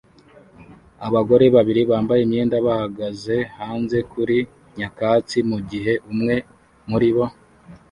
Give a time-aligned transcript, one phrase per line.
[1.07, 4.37] Abagore babiri bambaye imyenda bahagaze hanze kuri
[4.77, 6.35] nyakatsi mugihe umwe
[6.89, 7.23] muribo